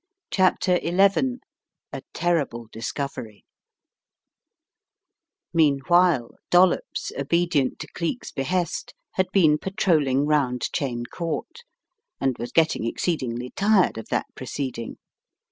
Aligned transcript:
CHAPTER 0.31 0.79
XI 0.79 1.41
A 1.93 2.01
TERRIBLE 2.15 2.69
DISCOVERT 2.71 3.41
MEANWHILE 5.53 6.37
Dollops, 6.49 7.11
obedient 7.19 7.77
to 7.77 7.85
Cleek's 7.93 8.31
behest, 8.31 8.95
had 9.11 9.27
been 9.31 9.59
patrolling 9.59 10.25
round 10.25 10.63
Cheyne 10.73 11.03
Court, 11.05 11.61
and 12.19 12.35
was 12.39 12.51
getting 12.51 12.83
exceedingly 12.87 13.51
tired 13.51 13.99
of 13.99 14.07
that 14.07 14.25
proceeding. 14.33 14.97